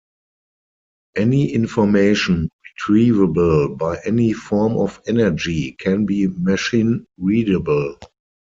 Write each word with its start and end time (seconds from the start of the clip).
Any 1.15 1.53
information 1.53 2.49
retrievable 2.65 3.77
by 3.77 3.99
any 4.03 4.33
form 4.33 4.75
of 4.77 4.99
energy 5.05 5.73
can 5.73 6.07
be 6.07 6.25
machine-readable. 6.25 7.99